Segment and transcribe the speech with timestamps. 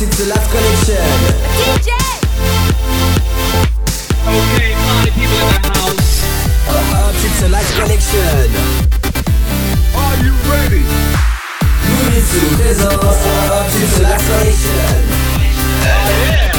[0.00, 0.96] Ups, it's the last collection.
[1.60, 1.90] DJ!
[4.24, 6.24] Okay, party people in the house.
[6.70, 8.48] Ups, it's the last collection.
[9.94, 10.84] Are you ready?
[11.84, 13.26] Louis sous présence.
[13.52, 15.00] Ups, it's the last collection.
[15.84, 16.49] Yeah.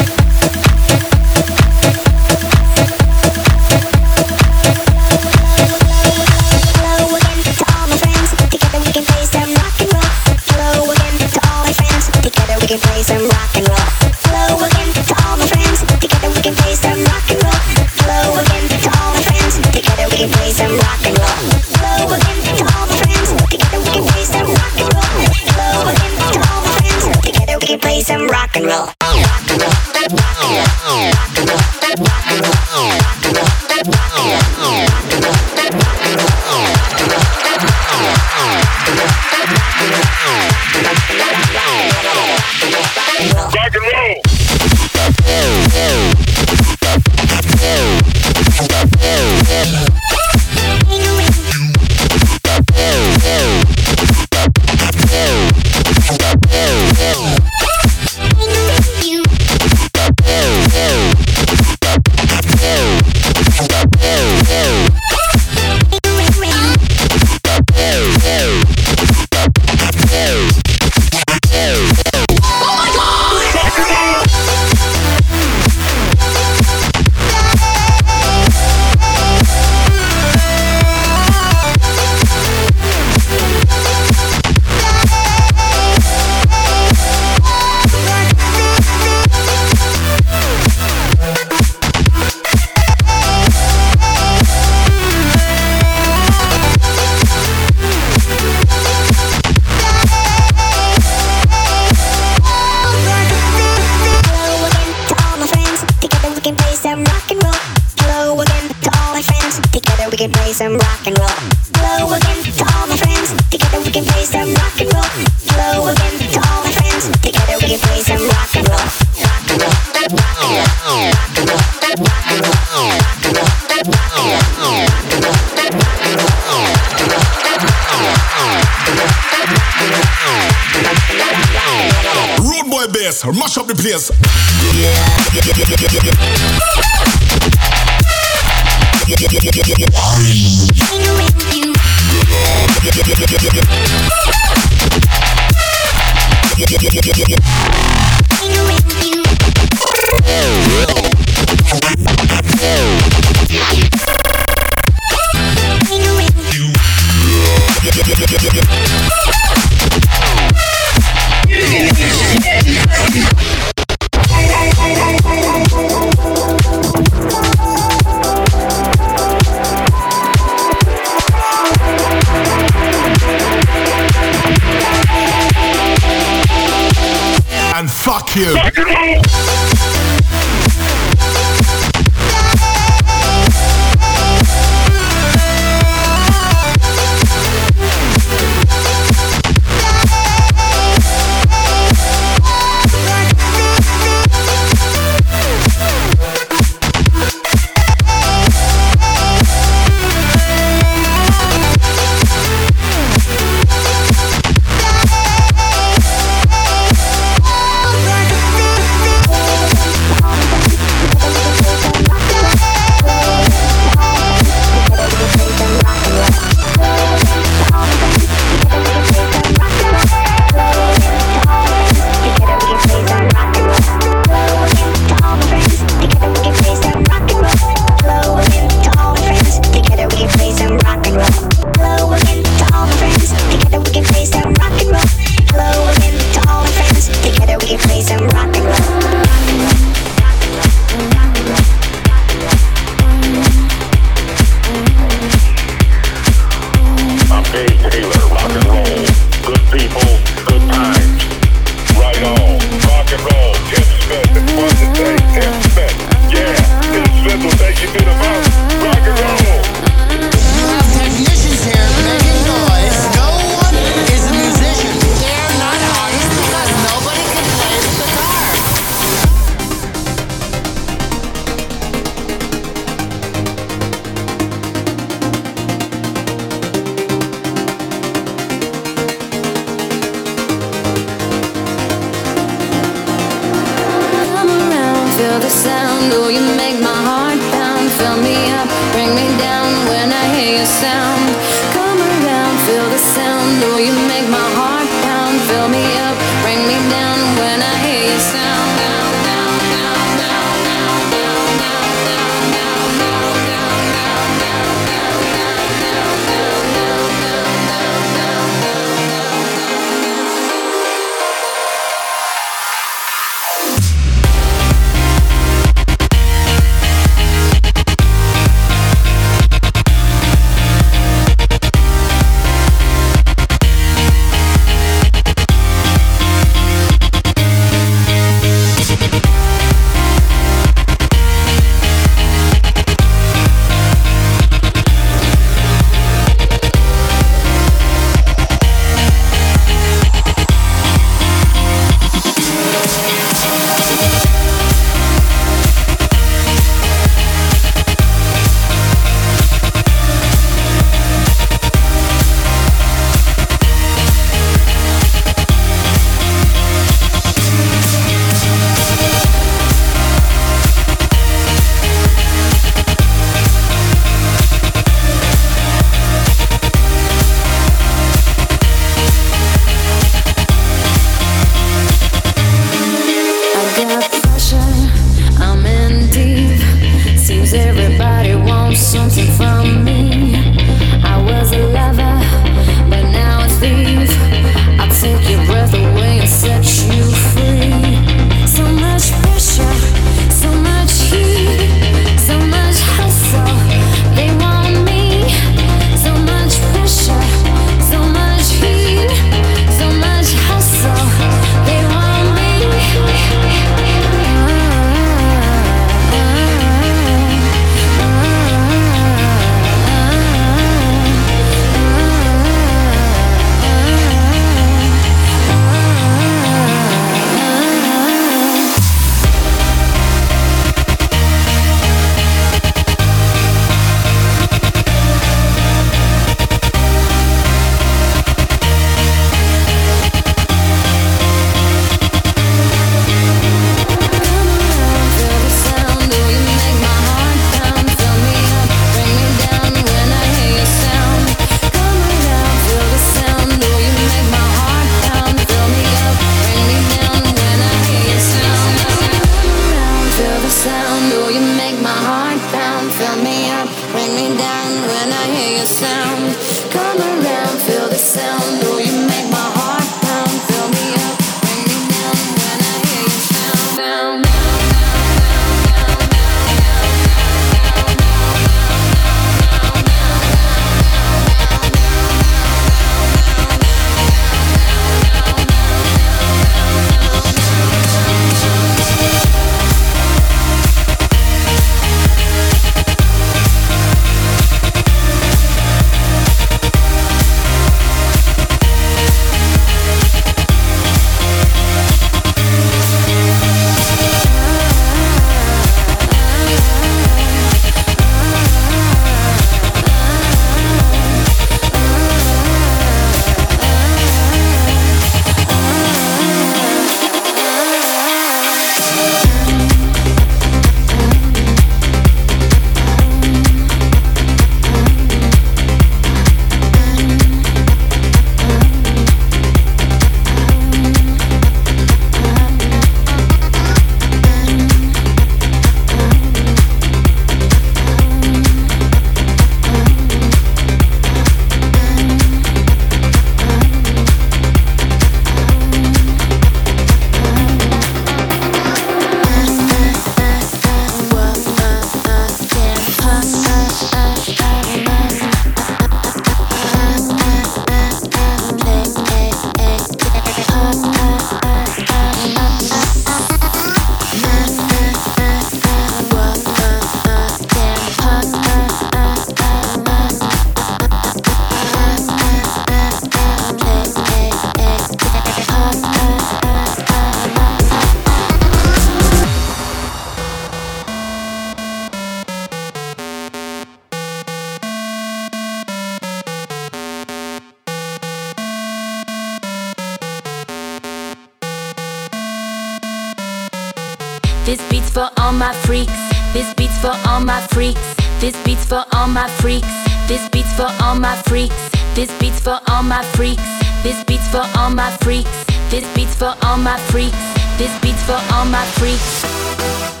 [584.45, 585.93] This beat's for all my freaks.
[586.33, 587.95] This beat's for all my freaks.
[588.19, 589.67] This beat's for all my freaks.
[590.07, 591.55] This beat's for all my freaks.
[591.95, 593.43] This beat's for all my freaks.
[593.83, 595.45] This beat's for all my freaks.
[595.69, 597.17] This beat's for all my freaks.
[597.57, 600.00] This beat's for all my freaks.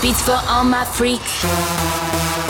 [0.00, 2.49] Beats for all my freaks.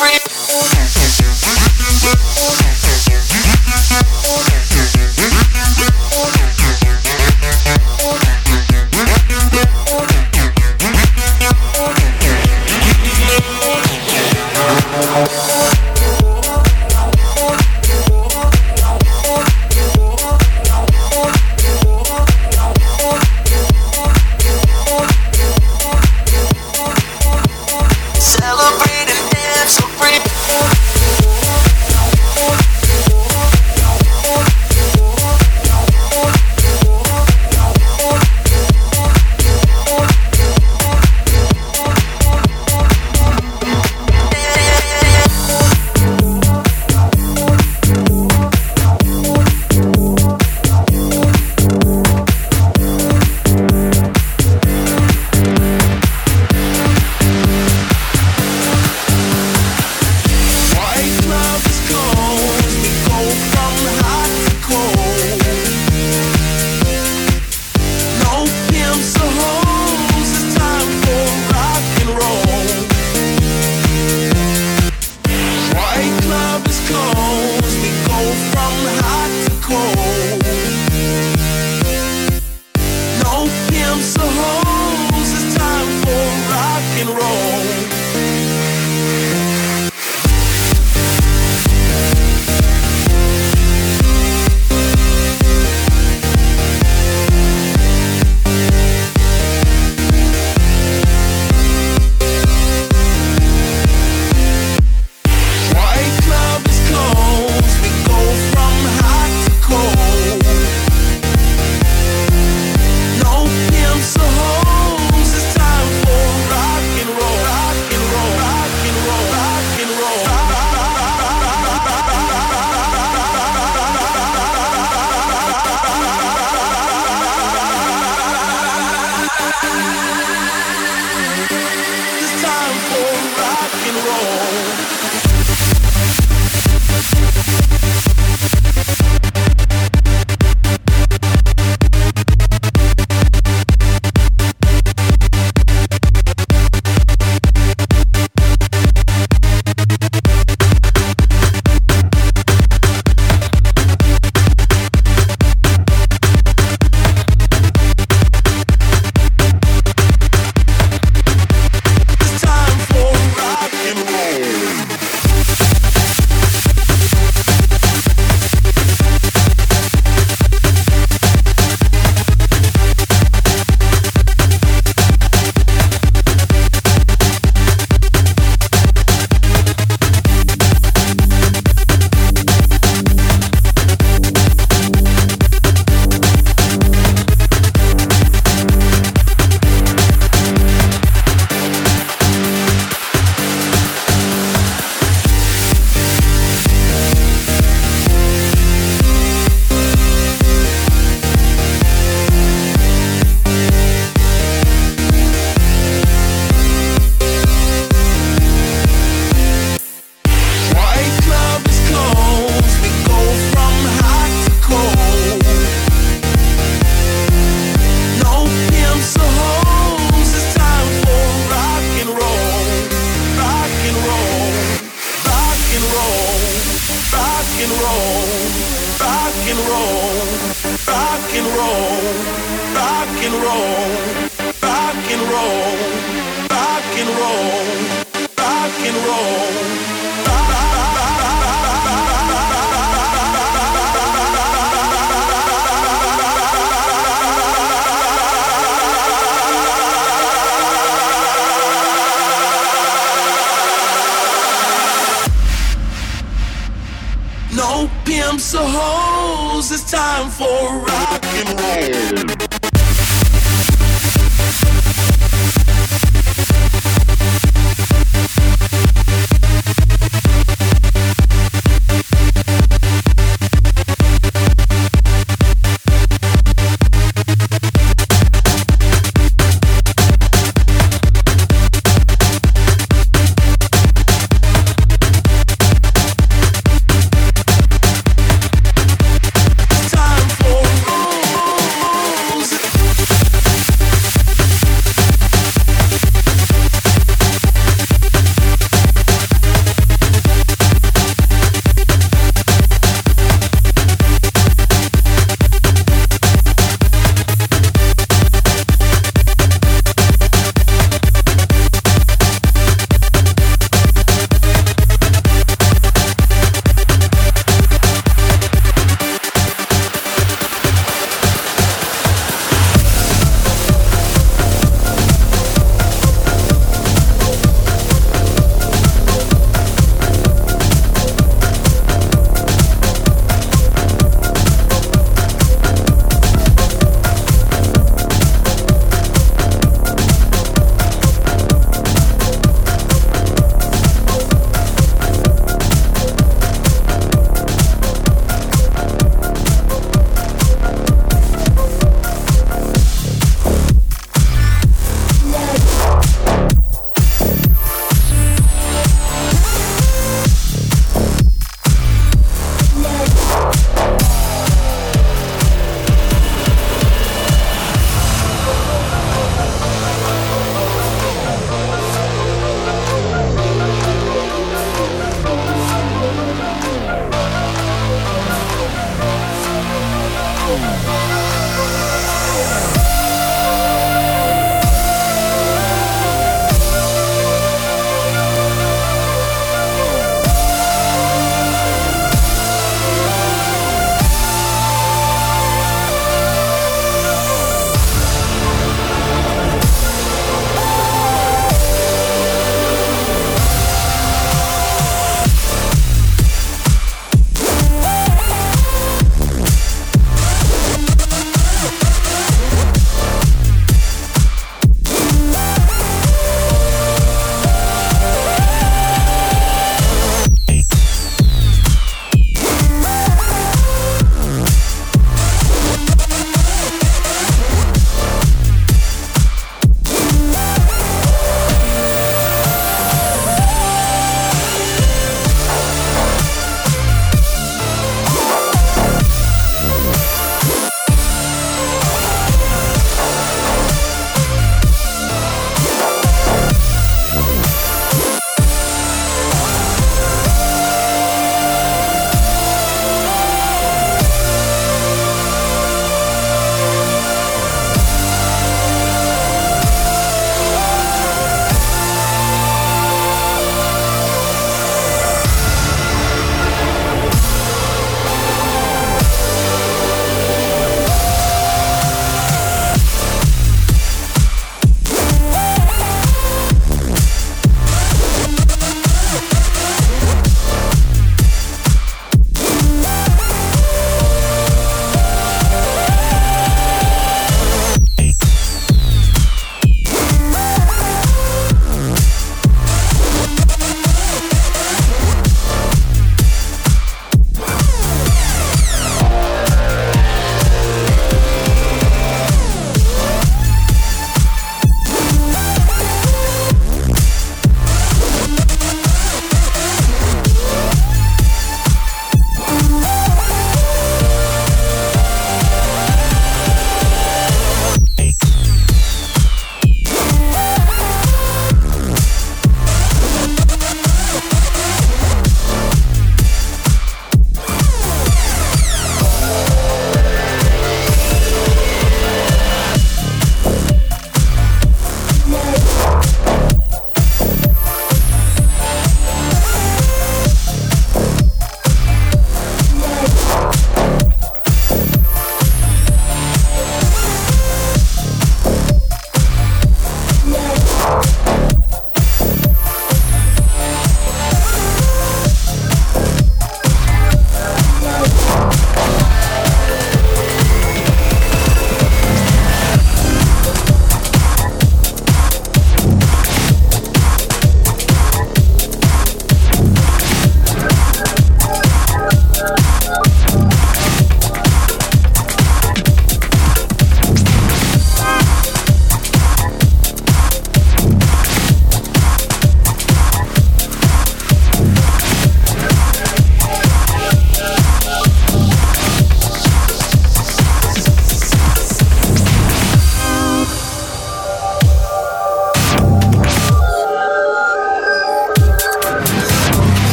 [0.00, 1.03] So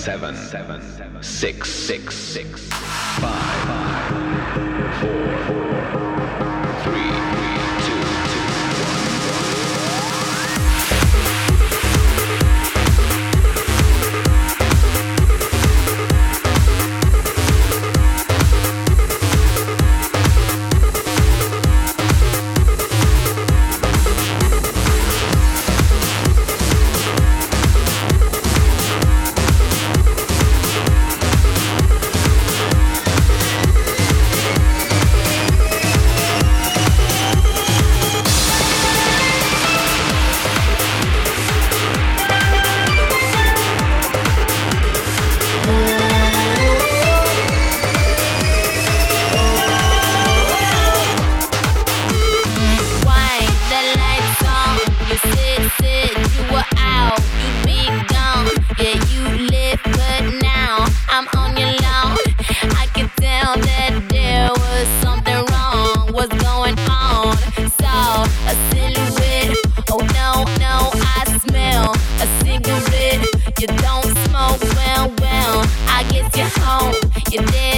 [0.00, 0.80] seven, seven,
[1.22, 2.69] six, six, six.
[73.60, 76.94] You don't smoke, well, well, I get you home.
[77.30, 77.69] You did.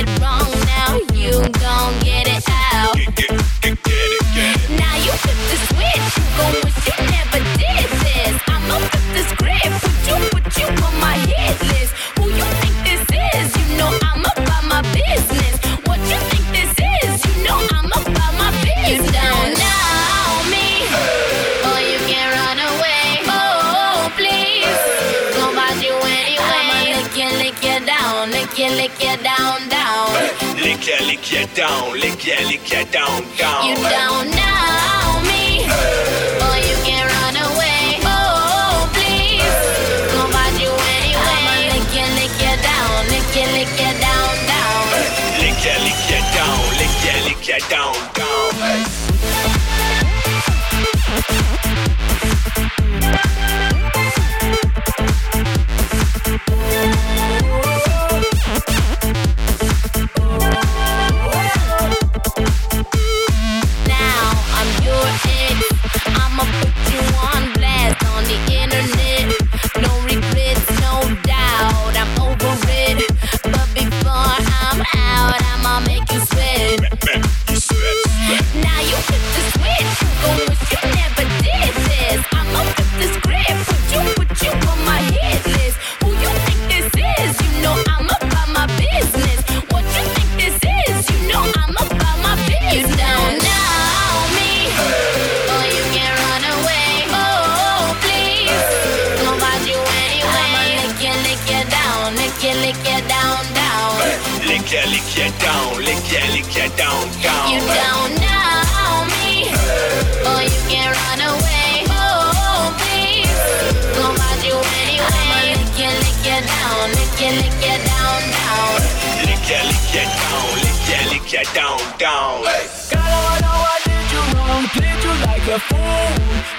[121.32, 122.44] get you down, down.
[122.44, 122.68] Hey.
[122.92, 126.08] God, I know I did you wrong, played you like a fool.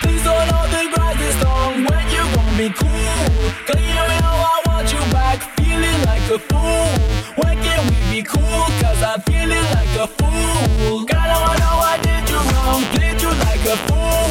[0.02, 3.22] Please don't hold the grind this long when you want me cool.
[3.70, 6.90] Cause you know I want you back, feeling like a fool.
[7.38, 8.66] When can we be cool?
[8.82, 11.06] Cause I'm feeling like a fool.
[11.06, 14.26] God, I know I did you wrong, played you like a fool.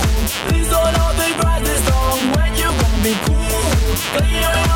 [0.51, 3.63] Please don't hold the grind this long when you want me cool.
[4.11, 4.72] Cause you know